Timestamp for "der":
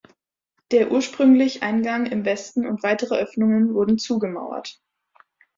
0.71-0.89